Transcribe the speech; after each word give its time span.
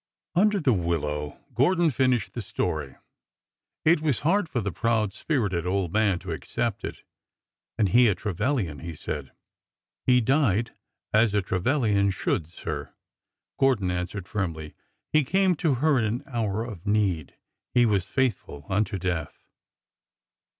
Under 0.33 0.59
the 0.59 0.73
willow 0.73 1.45
Gordon 1.53 1.91
finished 1.91 2.33
the 2.33 2.41
story. 2.41 2.95
It 3.85 4.01
was 4.01 4.21
hard 4.21 4.49
for 4.49 4.59
the 4.59 4.71
proud 4.71 5.13
spirited 5.13 5.67
old 5.67 5.93
man 5.93 6.17
to 6.21 6.31
accept 6.31 6.83
it.'' 6.83 7.03
And 7.77 7.89
he 7.89 8.07
a 8.07 8.15
Trevilian!" 8.15 8.79
he 8.79 8.95
said. 8.95 9.31
He 10.07 10.19
died 10.19 10.73
as 11.13 11.35
a 11.35 11.43
Trevilian 11.43 12.09
should, 12.09 12.47
sir," 12.47 12.95
Gordon 13.59 13.91
answered 13.91 14.27
firmly. 14.27 14.73
He 15.13 15.23
came 15.23 15.53
to 15.57 15.75
her 15.75 15.99
in 15.99 16.21
her 16.21 16.29
hour 16.31 16.63
of 16.65 16.87
need. 16.87 17.35
He 17.71 17.85
was 17.85 18.07
faithful 18.07 18.65
unto 18.69 18.97
death." 18.97 19.45